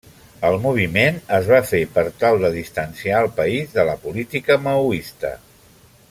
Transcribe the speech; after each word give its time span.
El 0.47 0.55
moviment 0.61 1.19
es 1.37 1.49
va 1.51 1.59
fer 1.73 1.81
per 1.97 2.05
tal 2.23 2.41
de 2.45 2.51
distanciar 2.57 3.21
el 3.25 3.29
país 3.43 3.77
de 3.79 3.85
la 3.91 3.95
política 4.07 4.57
maoista. 4.69 5.35